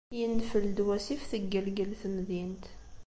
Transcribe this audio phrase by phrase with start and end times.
[0.17, 2.65] Yenfel-d wasif, teggelgel temdint.